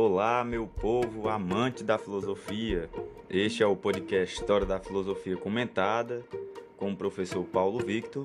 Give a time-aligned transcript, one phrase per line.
[0.00, 2.88] Olá, meu povo amante da filosofia.
[3.28, 6.22] Este é o podcast História da Filosofia Comentada
[6.76, 8.24] com o professor Paulo Victor.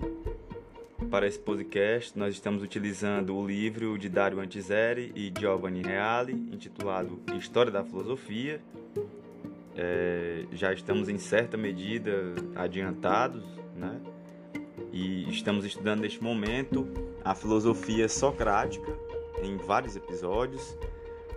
[1.09, 7.19] Para esse podcast, nós estamos utilizando o livro de Dario Antiseri e Giovanni Reale, intitulado
[7.39, 8.61] História da Filosofia.
[9.75, 13.43] É, já estamos em certa medida adiantados,
[13.75, 13.99] né?
[14.91, 16.87] E estamos estudando neste momento
[17.25, 18.95] a filosofia socrática
[19.41, 20.77] em vários episódios.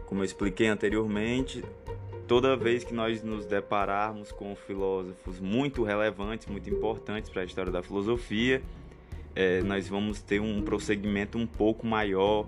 [0.06, 1.65] Como eu expliquei anteriormente,
[2.27, 7.73] toda vez que nós nos depararmos com filósofos muito relevantes, muito importantes para a história
[7.73, 8.62] da filosofia,
[9.34, 12.46] é, nós vamos ter um prosseguimento um pouco maior,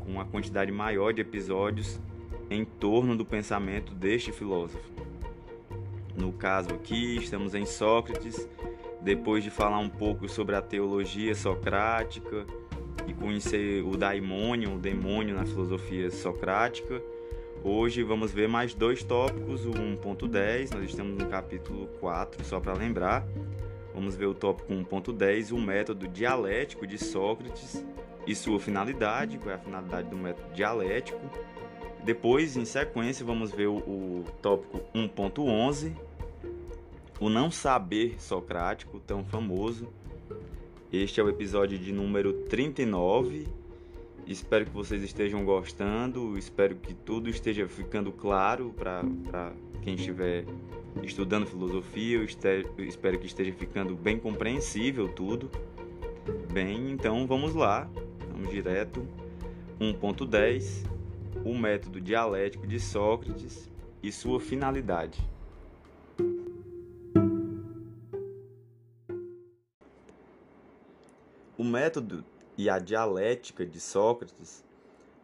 [0.00, 2.00] com uma quantidade maior de episódios
[2.50, 4.90] em torno do pensamento deste filósofo.
[6.16, 8.48] No caso aqui, estamos em Sócrates,
[9.02, 12.46] depois de falar um pouco sobre a teologia socrática
[13.06, 17.02] e conhecer o daimônio, o demônio na filosofia socrática.
[17.62, 22.74] Hoje vamos ver mais dois tópicos, o 1.10, nós estamos no capítulo 4, só para
[22.74, 23.26] lembrar.
[23.94, 27.84] Vamos ver o tópico 1.10, o método dialético de Sócrates
[28.26, 31.20] e sua finalidade, qual é a finalidade do método dialético.
[32.04, 35.92] Depois, em sequência, vamos ver o, o tópico 1.11,
[37.18, 39.88] o não saber socrático, tão famoso,
[41.02, 43.46] este é o episódio de número 39.
[44.26, 46.38] Espero que vocês estejam gostando.
[46.38, 50.44] Espero que tudo esteja ficando claro para quem estiver
[51.02, 52.16] estudando filosofia.
[52.16, 52.24] Eu
[52.84, 55.50] espero que esteja ficando bem compreensível tudo.
[56.52, 57.90] Bem, então vamos lá.
[58.32, 59.06] Vamos direto.
[59.78, 60.86] 1.10
[61.44, 63.70] O método dialético de Sócrates
[64.02, 65.20] e sua finalidade.
[71.76, 72.24] Método
[72.56, 74.64] e a dialética de Sócrates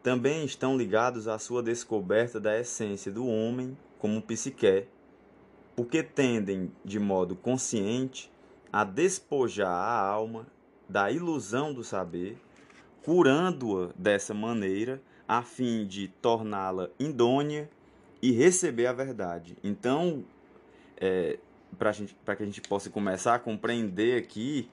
[0.03, 4.85] também estão ligados à sua descoberta da essência do homem como psique,
[5.75, 8.31] porque tendem, de modo consciente,
[8.71, 10.45] a despojar a alma
[10.87, 12.37] da ilusão do saber,
[13.03, 17.67] curando-a dessa maneira, a fim de torná-la indônea
[18.21, 19.57] e receber a verdade.
[19.63, 20.23] Então,
[20.97, 21.39] é,
[21.79, 24.69] para que a gente possa começar a compreender aqui,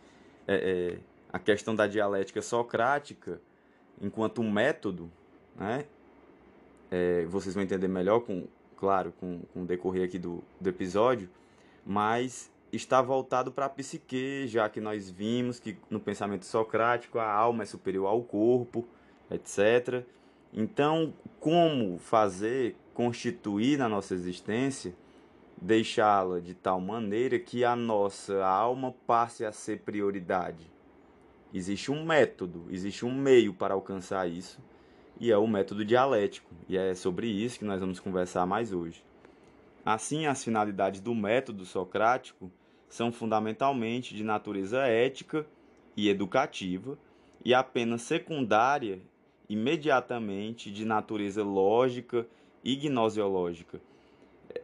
[0.47, 3.41] é, é, a questão da dialética socrática
[4.01, 5.11] enquanto um método,
[5.57, 5.85] né?
[6.91, 11.29] É, vocês vão entender melhor, com, claro, com, com o decorrer aqui do, do episódio,
[11.87, 17.31] mas está voltado para a psique, já que nós vimos que no pensamento socrático a
[17.31, 18.87] alma é superior ao corpo,
[19.31, 20.05] etc.
[20.53, 24.95] Então, como fazer, constituir na nossa existência,
[25.61, 30.70] deixá-la de tal maneira que a nossa alma passe a ser prioridade?
[31.53, 34.61] Existe um método, existe um meio para alcançar isso,
[35.19, 39.03] e é o método dialético, e é sobre isso que nós vamos conversar mais hoje.
[39.85, 42.51] Assim, as finalidades do método socrático
[42.89, 45.45] são fundamentalmente de natureza ética
[45.97, 46.97] e educativa,
[47.45, 49.01] e apenas secundária,
[49.49, 52.27] imediatamente, de natureza lógica
[52.63, 53.81] e gnosiológica.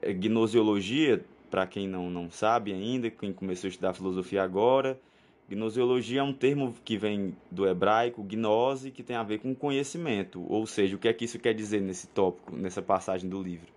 [0.03, 5.01] É, gnosiologia, para quem não, não sabe ainda, quem começou a estudar filosofia agora,
[5.49, 10.45] Gnosiologia é um termo que vem do hebraico gnose, que tem a ver com conhecimento.
[10.49, 13.73] Ou seja, o que é que isso quer dizer nesse tópico, nessa passagem do livro?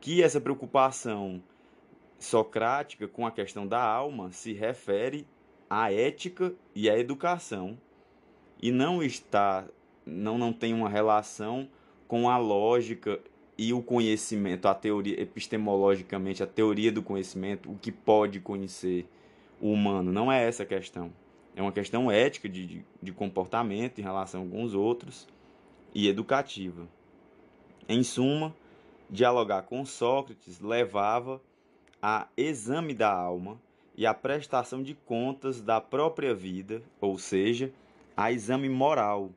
[0.00, 1.42] Que essa preocupação
[2.18, 5.26] socrática com a questão da alma se refere
[5.70, 7.78] à ética e à educação
[8.60, 9.66] e não está
[10.04, 11.68] não não tem uma relação
[12.06, 13.20] com a lógica
[13.56, 19.06] e o conhecimento, a teoria epistemologicamente, a teoria do conhecimento, o que pode conhecer
[19.60, 20.12] o humano.
[20.12, 21.12] Não é essa a questão.
[21.54, 25.26] É uma questão ética de, de, de comportamento em relação com os outros
[25.94, 26.86] e educativa.
[27.88, 28.54] Em suma,
[29.10, 31.40] dialogar com Sócrates levava
[32.00, 33.58] a exame da alma
[33.96, 37.72] e a prestação de contas da própria vida, ou seja,
[38.16, 39.30] a exame moral,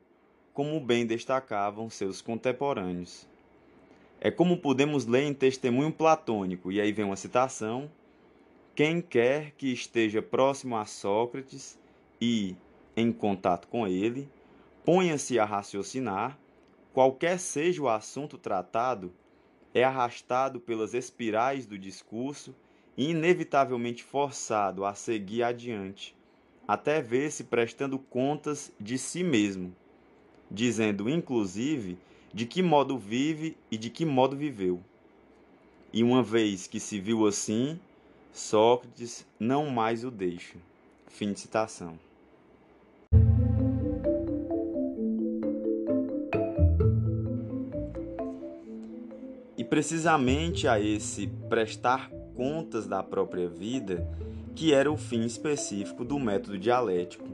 [0.54, 3.26] como bem destacavam seus contemporâneos.
[4.20, 7.90] É como podemos ler em Testemunho Platônico, e aí vem uma citação
[8.74, 11.78] quem quer que esteja próximo a Sócrates
[12.20, 12.56] e
[12.96, 14.28] em contato com ele,
[14.84, 16.38] ponha-se a raciocinar,
[16.92, 19.12] qualquer seja o assunto tratado,
[19.74, 22.54] é arrastado pelas espirais do discurso
[22.96, 26.14] e inevitavelmente forçado a seguir adiante,
[26.66, 29.74] até ver-se prestando contas de si mesmo,
[30.50, 31.98] dizendo inclusive
[32.32, 34.80] de que modo vive e de que modo viveu.
[35.92, 37.78] E uma vez que se viu assim,
[38.32, 40.56] Sócrates não mais o deixa.
[41.06, 41.98] Fim de citação.
[49.72, 54.06] precisamente a esse prestar contas da própria vida
[54.54, 57.26] que era o fim específico do método dialético,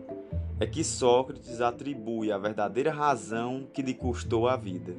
[0.61, 4.95] é que Sócrates atribui a verdadeira razão que lhe custou a vida.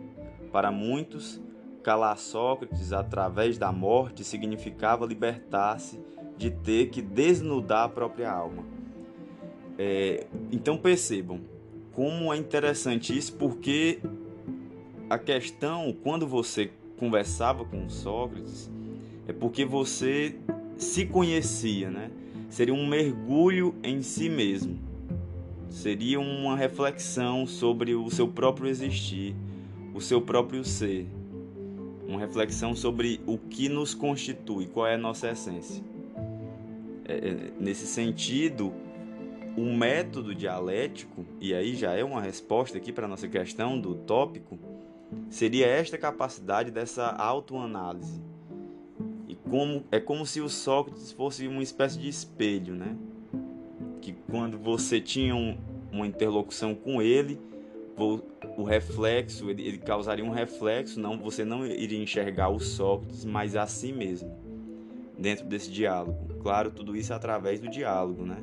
[0.51, 1.39] Para muitos,
[1.83, 5.99] calar Sócrates através da morte significava libertar-se
[6.37, 8.63] de ter que desnudar a própria alma.
[9.77, 11.41] É, então percebam
[11.93, 13.99] como é interessante isso, porque
[15.09, 18.69] a questão, quando você conversava com Sócrates,
[19.27, 20.35] é porque você
[20.77, 22.11] se conhecia, né?
[22.49, 24.79] Seria um mergulho em si mesmo.
[25.69, 29.35] Seria uma reflexão sobre o seu próprio existir,
[29.93, 31.05] o seu próprio ser.
[32.09, 35.83] Uma reflexão sobre o que nos constitui, qual é a nossa essência.
[37.05, 38.73] É, é nesse sentido,
[39.55, 43.93] o método dialético, e aí já é uma resposta aqui para a nossa questão do
[43.93, 44.57] tópico,
[45.29, 48.29] seria esta capacidade dessa autoanálise
[49.49, 52.95] como é como se o Sócrates fosse uma espécie de espelho, né?
[53.99, 55.57] Que quando você tinha um,
[55.91, 57.39] uma interlocução com ele,
[58.57, 63.55] o, reflexo, ele, ele, causaria um reflexo, não, você não iria enxergar o Sócrates, mas
[63.55, 64.31] a si mesmo,
[65.17, 66.35] dentro desse diálogo.
[66.41, 68.41] Claro, tudo isso através do diálogo, né?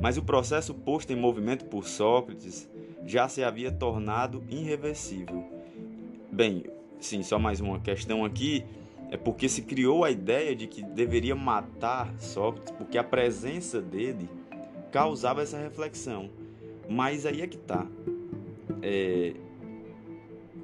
[0.00, 2.68] Mas o processo posto em movimento por Sócrates
[3.06, 5.44] já se havia tornado irreversível.
[6.30, 6.64] Bem,
[7.00, 8.64] sim, só mais uma questão aqui
[9.10, 14.28] é porque se criou a ideia de que deveria matar Sócrates porque a presença dele
[14.90, 16.30] causava essa reflexão.
[16.88, 17.86] Mas aí é que tá.
[18.82, 19.34] É,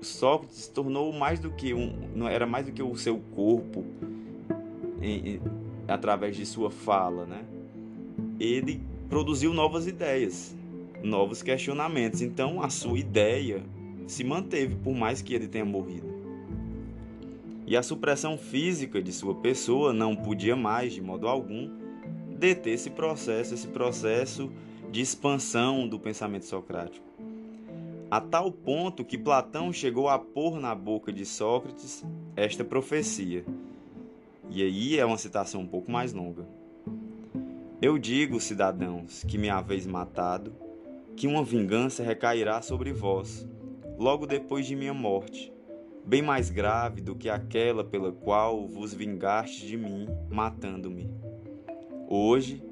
[0.01, 3.85] Sócrates se tornou mais do que um, não era mais do que o seu corpo
[5.01, 5.41] em,
[5.87, 7.45] através de sua fala, né?
[8.39, 10.57] Ele produziu novas ideias,
[11.03, 12.23] novos questionamentos.
[12.23, 13.63] Então a sua ideia
[14.07, 16.19] se manteve por mais que ele tenha morrido
[17.69, 21.71] e a supressão física de sua pessoa não podia mais, de modo algum,
[22.35, 24.51] deter esse processo, esse processo
[24.91, 27.07] de expansão do pensamento socrático.
[28.11, 32.05] A tal ponto que Platão chegou a pôr na boca de Sócrates
[32.35, 33.45] esta profecia.
[34.51, 36.49] E aí é uma citação um pouco mais longa.
[37.83, 40.53] Eu digo, cidadãos, que me haveis matado,
[41.15, 43.47] que uma vingança recairá sobre vós,
[43.99, 45.53] logo depois de minha morte
[46.09, 51.11] bem mais grave do que aquela pela qual vos vingastes de mim, matando-me.
[52.09, 52.63] Hoje,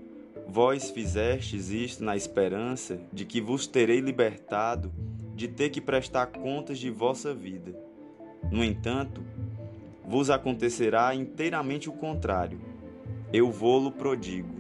[0.47, 4.93] vós fizestes isto na esperança de que vos terei libertado
[5.35, 7.79] de ter que prestar contas de vossa vida.
[8.51, 9.23] No entanto,
[10.05, 12.61] vos acontecerá inteiramente o contrário.
[13.33, 14.55] Eu vou-lo prodigo,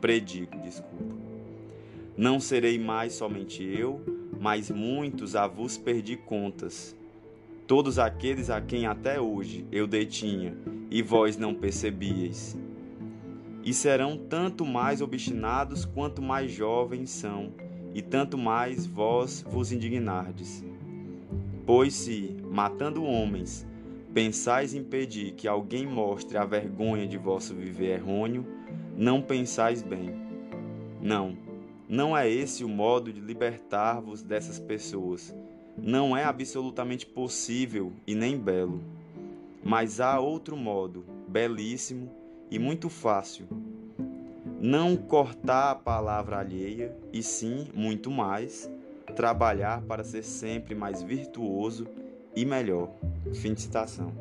[0.00, 1.16] predigo, desculpa.
[2.16, 4.00] Não serei mais somente eu,
[4.38, 6.94] mas muitos a vos perdi contas
[7.70, 10.56] todos aqueles a quem até hoje eu detinha,
[10.90, 12.58] e vós não percebíeis.
[13.62, 17.52] E serão tanto mais obstinados quanto mais jovens são,
[17.94, 20.64] e tanto mais vós vos indignardes.
[21.66, 23.66] Pois se, matando homens,
[24.14, 28.46] pensais impedir que alguém mostre a vergonha de vosso viver errôneo,
[28.96, 30.14] não pensais bem.
[31.00, 31.36] Não,
[31.88, 35.34] não é esse o modo de libertar-vos dessas pessoas
[35.82, 38.82] não é absolutamente possível e nem belo.
[39.62, 42.19] Mas há outro modo, belíssimo
[42.50, 43.46] e muito fácil.
[44.60, 48.70] Não cortar a palavra alheia, e sim, muito mais,
[49.14, 51.86] trabalhar para ser sempre mais virtuoso
[52.34, 52.90] e melhor.
[53.34, 54.12] Fim de citação.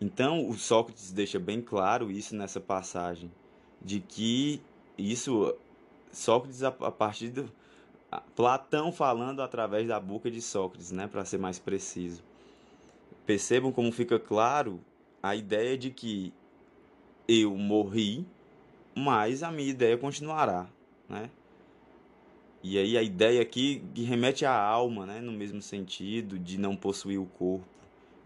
[0.00, 3.30] Então, o Sócrates deixa bem claro isso nessa passagem
[3.82, 4.62] de que
[4.96, 5.54] isso
[6.10, 7.50] Sócrates a, partir do
[8.34, 12.22] Platão falando através da boca de Sócrates, né, para ser mais preciso.
[13.24, 14.80] Percebam como fica claro
[15.22, 16.32] a ideia de que
[17.28, 18.24] eu morri,
[18.94, 20.68] mas a minha ideia continuará,
[21.08, 21.28] né?
[22.62, 26.76] E aí a ideia aqui que remete à alma, né, no mesmo sentido de não
[26.76, 27.66] possuir o corpo,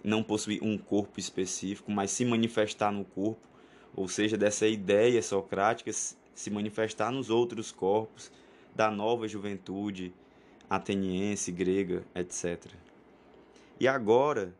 [0.04, 3.50] não possuir um corpo específico, mas se manifestar no corpo
[3.94, 8.30] ou seja, dessa ideia socrática se manifestar nos outros corpos
[8.74, 10.12] da nova juventude
[10.68, 12.66] ateniense, grega, etc.
[13.78, 14.54] E agora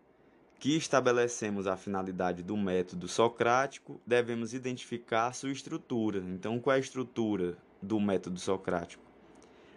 [0.58, 6.18] que estabelecemos a finalidade do método socrático, devemos identificar sua estrutura.
[6.18, 9.02] Então, qual é a estrutura do método socrático?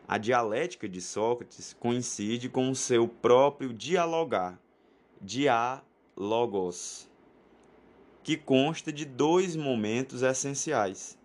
[0.05, 4.59] A dialética de Sócrates coincide com o seu próprio dialogar,
[5.21, 7.09] dialogos
[8.21, 11.17] que consta de dois momentos essenciais: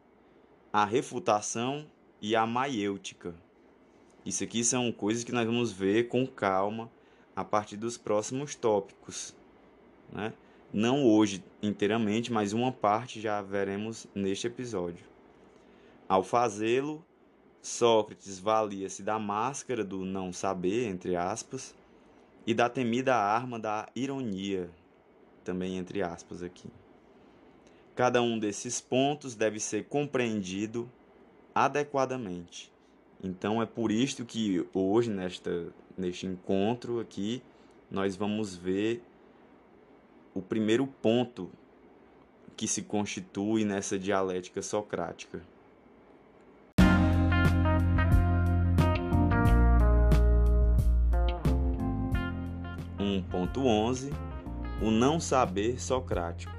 [0.72, 1.84] a refutação
[2.20, 3.34] e a maiêutica.
[4.24, 6.90] Isso aqui são coisas que nós vamos ver com calma
[7.34, 9.34] a partir dos próximos tópicos,
[10.12, 10.32] né?
[10.72, 15.06] Não hoje inteiramente, mas uma parte já veremos neste episódio.
[16.06, 17.02] Ao fazê-lo,
[17.62, 21.74] Sócrates valia-se da máscara do não saber, entre aspas,
[22.46, 24.70] e da temida arma da ironia,
[25.44, 26.68] também entre aspas aqui.
[27.94, 30.90] Cada um desses pontos deve ser compreendido
[31.64, 32.72] adequadamente.
[33.22, 37.42] Então é por isto que hoje, nesta, neste encontro aqui,
[37.90, 39.02] nós vamos ver
[40.34, 41.50] o primeiro ponto
[42.56, 45.42] que se constitui nessa dialética socrática.
[52.98, 54.12] 1.11
[54.82, 56.57] O não saber socrático.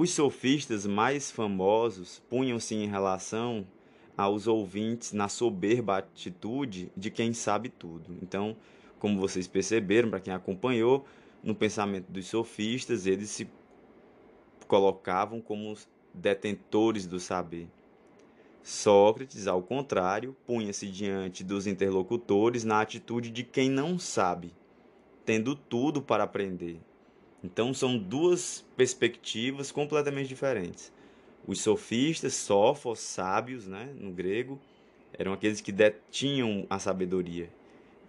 [0.00, 3.66] Os sofistas mais famosos punham-se em relação
[4.16, 8.16] aos ouvintes na soberba atitude de quem sabe tudo.
[8.22, 8.56] Então,
[9.00, 11.04] como vocês perceberam, para quem acompanhou,
[11.42, 13.50] no pensamento dos sofistas, eles se
[14.68, 15.76] colocavam como
[16.14, 17.68] detentores do saber.
[18.62, 24.54] Sócrates, ao contrário, punha-se diante dos interlocutores na atitude de quem não sabe,
[25.24, 26.78] tendo tudo para aprender.
[27.42, 30.92] Então são duas perspectivas completamente diferentes.
[31.46, 34.60] Os sofistas, sófos, sábios, né, no grego,
[35.12, 37.48] eram aqueles que detinham a sabedoria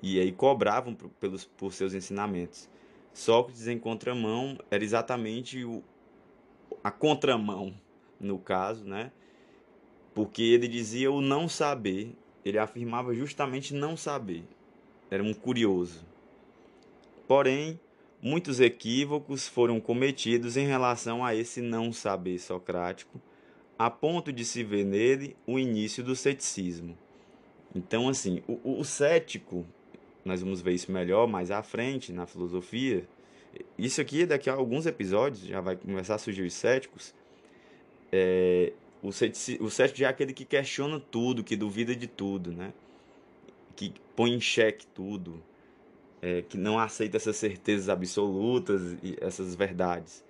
[0.02, 2.70] e aí cobravam pelos, por seus ensinamentos.
[3.14, 5.84] Sócrates, em contramão, era exatamente o,
[6.84, 7.74] a contramão,
[8.20, 9.12] no caso, né?
[10.14, 14.44] porque ele dizia o não saber, ele afirmava justamente não saber,
[15.10, 16.06] era um curioso.
[17.28, 17.80] Porém,
[18.22, 23.20] muitos equívocos foram cometidos em relação a esse não saber socrático,
[23.78, 26.98] a ponto de se ver nele o início do ceticismo.
[27.74, 29.66] Então, assim, o, o cético,
[30.26, 33.08] nós vamos ver isso melhor mais à frente na filosofia.
[33.78, 37.14] Isso aqui, daqui a alguns episódios, já vai começar a surgir os céticos.
[38.12, 42.74] É, o o cético já é aquele que questiona tudo, que duvida de tudo, né?
[43.76, 45.42] Que põe em xeque tudo,
[46.22, 50.24] é, que não aceita essas certezas absolutas e essas verdades.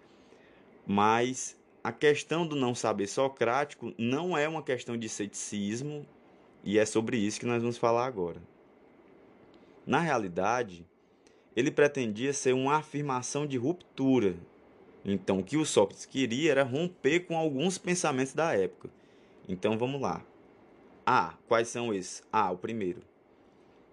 [0.86, 6.05] Mas a questão do não saber socrático não é uma questão de ceticismo,
[6.63, 8.41] e é sobre isso que nós vamos falar agora.
[9.86, 10.86] Na realidade,
[11.55, 14.36] ele pretendia ser uma afirmação de ruptura
[15.03, 18.89] então, o que o Sócrates queria era romper com alguns pensamentos da época.
[19.48, 20.24] Então, vamos lá.
[21.05, 22.22] Ah, quais são esses?
[22.31, 23.01] Ah, o primeiro.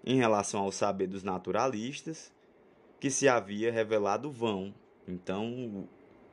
[0.07, 2.33] Em relação ao saber dos naturalistas,
[3.01, 4.73] que se havia revelado vão.
[5.07, 5.89] Então,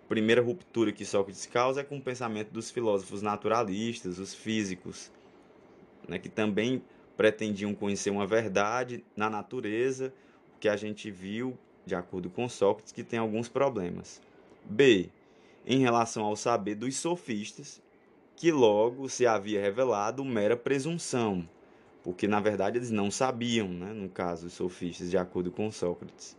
[0.06, 5.12] a primeira ruptura que Sócrates causa é com o pensamento dos filósofos naturalistas, os físicos,
[6.08, 6.84] né, que também
[7.18, 10.14] pretendiam conhecer uma verdade na natureza,
[10.60, 14.22] que a gente viu, de acordo com Sócrates, que tem alguns problemas.
[14.64, 15.10] B.
[15.66, 17.82] Em relação ao saber dos sofistas,
[18.36, 21.48] que logo se havia revelado mera presunção,
[22.04, 26.38] porque na verdade eles não sabiam, né, no caso, os sofistas, de acordo com Sócrates.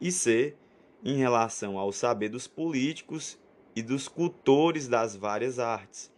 [0.00, 0.54] E C.
[1.02, 3.38] Em relação ao saber dos políticos
[3.74, 6.12] e dos cultores das várias artes,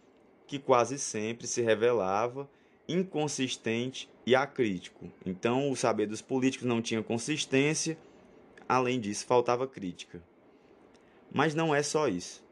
[0.45, 2.49] que quase sempre se revelava
[2.85, 5.09] inconsistente e acrítico.
[5.25, 7.97] Então, o saber dos políticos não tinha consistência,
[8.67, 10.21] além disso, faltava crítica.
[11.31, 12.43] Mas não é só isso.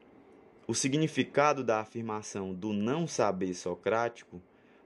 [0.65, 4.41] O significado da afirmação do não saber socrático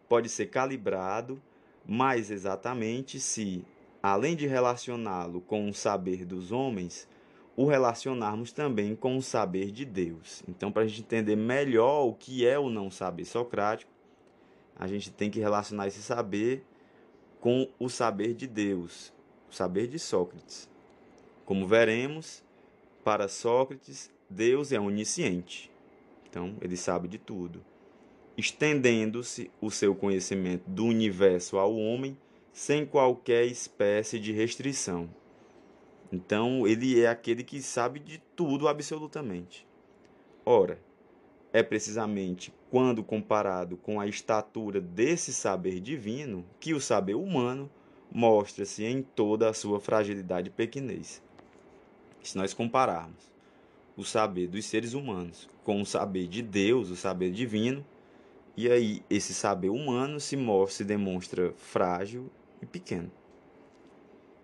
[0.08, 1.42] pode ser calibrado
[1.86, 3.64] mais exatamente se,
[4.02, 7.08] além de relacioná-lo com o saber dos homens,
[7.56, 10.44] o relacionarmos também com o saber de Deus.
[10.48, 13.92] Então, para a gente entender melhor o que é o não saber socrático,
[14.76, 16.66] a gente tem que relacionar esse saber
[17.40, 19.14] com o saber de Deus,
[19.50, 20.70] o saber de Sócrates.
[21.46, 22.44] Como veremos,
[23.04, 25.72] para Sócrates, Deus é onisciente.
[26.28, 27.64] Então, ele sabe de tudo.
[28.38, 32.18] Estendendo-se o seu conhecimento do universo ao homem
[32.52, 35.10] sem qualquer espécie de restrição.
[36.12, 39.66] Então, ele é aquele que sabe de tudo absolutamente.
[40.46, 40.80] Ora,
[41.52, 47.70] é precisamente quando comparado com a estatura desse saber divino que o saber humano
[48.12, 51.24] mostra-se em toda a sua fragilidade e pequenez
[52.28, 53.32] se nós compararmos
[53.96, 57.86] o saber dos seres humanos com o saber de Deus, o saber divino,
[58.58, 62.30] e aí esse saber humano se mostra, se demonstra frágil
[62.62, 63.12] e pequeno.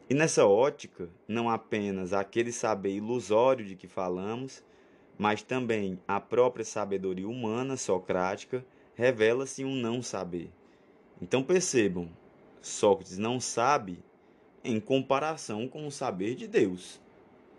[0.10, 4.62] E nessa ótica, não apenas aquele saber ilusório de que falamos,
[5.18, 10.52] mas também a própria sabedoria humana socrática revela-se um não saber.
[11.22, 12.10] Então percebam,
[12.62, 14.04] Sócrates não sabe
[14.64, 17.00] em comparação com o saber de Deus.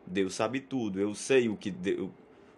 [0.07, 1.73] Deus sabe tudo, eu sei o que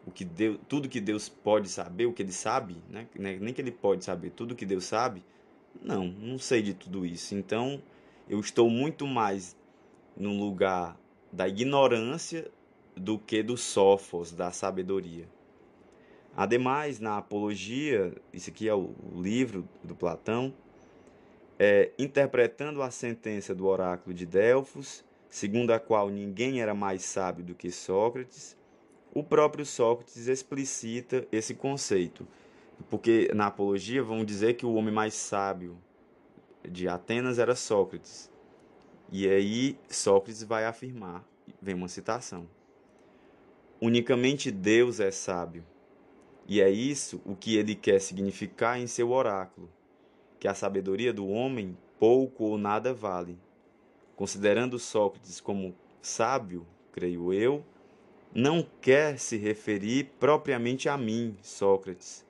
[0.06, 3.06] o que Deus, tudo que Deus pode saber, o que ele sabe, né?
[3.14, 5.24] nem que ele pode saber, tudo que Deus sabe,
[5.82, 7.34] não, não sei de tudo isso.
[7.34, 7.82] Então,
[8.28, 9.56] eu estou muito mais
[10.16, 10.98] no lugar
[11.32, 12.50] da ignorância
[12.96, 15.28] do que do sofos, da sabedoria.
[16.36, 20.52] Ademais, na Apologia, isso aqui é o livro do Platão,
[21.58, 27.44] é, interpretando a sentença do oráculo de Delfos, segundo a qual ninguém era mais sábio
[27.44, 28.56] do que Sócrates,
[29.14, 32.26] o próprio Sócrates explicita esse conceito,
[32.90, 35.78] porque na Apologia vão dizer que o homem mais sábio
[36.68, 38.30] de Atenas era Sócrates.
[39.12, 41.24] E aí Sócrates vai afirmar,
[41.62, 42.48] vem uma citação:
[43.80, 45.64] Unicamente Deus é sábio.
[46.46, 49.70] E é isso o que ele quer significar em seu oráculo,
[50.38, 53.38] que a sabedoria do homem pouco ou nada vale.
[54.16, 57.64] Considerando Sócrates como sábio, creio eu,
[58.34, 62.26] não quer se referir propriamente a mim, Sócrates,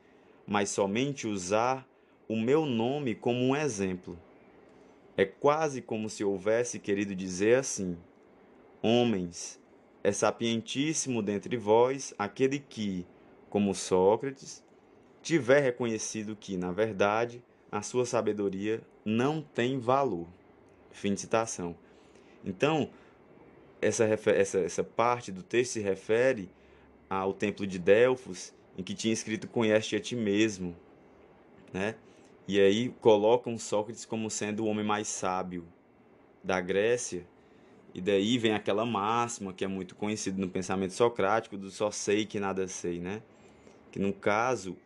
[0.46, 1.88] mas somente usar
[2.28, 4.18] o meu nome como um exemplo.
[5.16, 7.96] É quase como se houvesse querido dizer assim:
[8.82, 9.58] Homens,
[10.02, 13.06] é sapientíssimo dentre vós aquele que,
[13.48, 14.62] como Sócrates,
[15.22, 17.42] tiver reconhecido que, na verdade,
[17.72, 20.26] a sua sabedoria não tem valor.
[20.90, 21.74] Fim de citação.
[22.44, 22.90] Então,
[23.84, 26.50] essa, essa, essa parte do texto se refere
[27.08, 30.74] ao templo de Delfos, em que tinha escrito Conhece a ti mesmo.
[31.72, 31.94] Né?
[32.46, 35.66] E aí colocam Sócrates como sendo o homem mais sábio
[36.42, 37.26] da Grécia.
[37.94, 42.26] E daí vem aquela máxima que é muito conhecida no pensamento socrático do só sei
[42.26, 43.22] que nada sei, né?
[43.92, 44.76] Que no caso,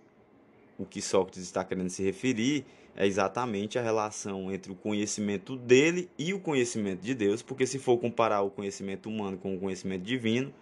[0.78, 2.66] o que Sócrates está querendo se referir
[3.00, 7.78] é exatamente a relação entre o conhecimento dele e o conhecimento de Deus, porque se
[7.78, 10.52] for comparar o conhecimento humano com o conhecimento divino,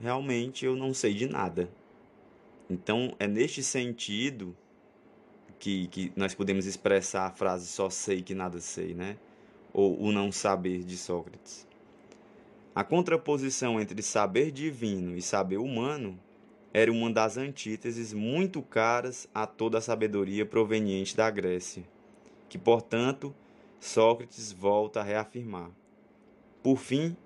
[0.00, 1.70] realmente eu não sei de nada.
[2.68, 4.56] Então, é neste sentido
[5.60, 9.16] que, que nós podemos expressar a frase só sei que nada sei, né?
[9.72, 11.68] Ou o não saber de Sócrates.
[12.74, 16.18] A contraposição entre saber divino e saber humano
[16.76, 21.82] era uma das antíteses muito caras a toda a sabedoria proveniente da Grécia,
[22.50, 23.34] que, portanto,
[23.80, 25.70] Sócrates volta a reafirmar.
[26.62, 27.16] Por fim,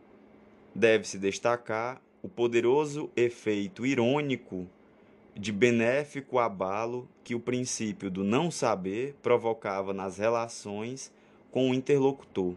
[0.72, 4.68] deve-se destacar o poderoso efeito irônico
[5.34, 11.12] de benéfico abalo que o princípio do não saber provocava nas relações
[11.50, 12.54] com o interlocutor.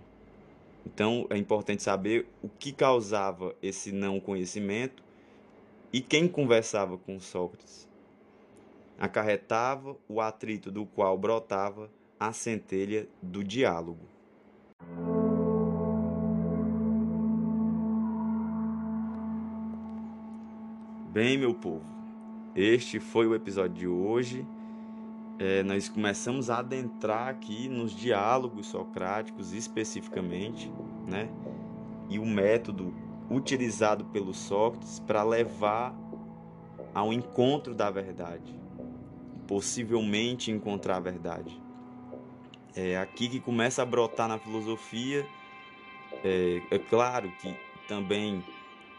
[0.85, 5.02] Então é importante saber o que causava esse não conhecimento
[5.93, 7.87] e quem conversava com Sócrates.
[8.97, 14.07] Acarretava o atrito do qual brotava a centelha do diálogo.
[21.11, 21.85] Bem, meu povo,
[22.55, 24.47] este foi o episódio de hoje.
[25.37, 30.71] É, nós começamos a adentrar aqui nos diálogos socráticos especificamente,
[31.07, 31.29] né?
[32.09, 32.91] E o método
[33.29, 35.95] utilizado pelo Sócrates para levar
[36.93, 38.59] ao encontro da verdade,
[39.47, 41.61] possivelmente encontrar a verdade.
[42.75, 45.25] É aqui que começa a brotar na filosofia.
[46.23, 47.55] É, é claro que
[47.87, 48.43] também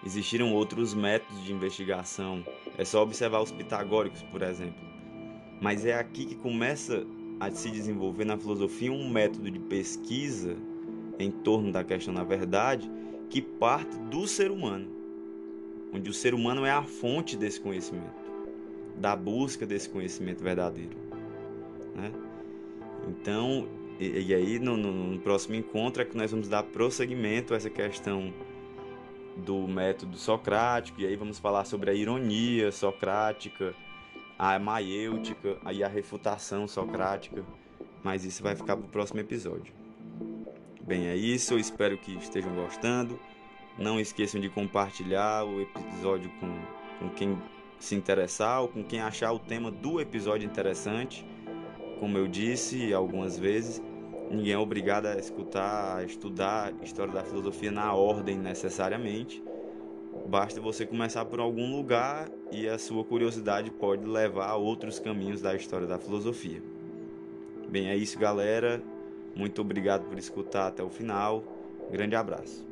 [0.05, 2.45] existiram outros métodos de investigação
[2.77, 4.83] é só observar os pitagóricos, por exemplo.
[5.61, 7.07] Mas é aqui que começa
[7.39, 10.57] a se desenvolver na filosofia um método de pesquisa
[11.19, 12.91] em torno da questão da verdade
[13.31, 14.89] que parte do ser humano,
[15.93, 18.31] onde o ser humano é a fonte desse conhecimento,
[18.97, 20.97] da busca desse conhecimento verdadeiro.
[21.95, 22.13] Né?
[23.09, 27.55] Então, e, e aí no, no, no próximo encontro é que nós vamos dar prosseguimento
[27.55, 28.33] a essa questão
[29.37, 33.75] do método socrático, e aí vamos falar sobre a ironia socrática,
[34.39, 37.45] a maiêutica e a refutação socrática,
[38.03, 39.73] mas isso vai ficar para o próximo episódio.
[40.87, 43.19] Bem, é isso, eu espero que estejam gostando.
[43.79, 46.53] Não esqueçam de compartilhar o episódio com,
[46.99, 47.39] com quem
[47.79, 51.27] se interessar ou com quem achar o tema do episódio interessante.
[51.99, 53.83] Como eu disse algumas vezes,
[54.31, 59.43] Ninguém é obrigado a escutar, a estudar a história da filosofia na ordem necessariamente.
[60.27, 65.41] Basta você começar por algum lugar e a sua curiosidade pode levar a outros caminhos
[65.43, 66.63] da história da filosofia.
[67.69, 68.83] Bem, é isso, galera.
[69.35, 71.43] Muito obrigado por escutar até o final.
[71.91, 72.65] Grande abraço.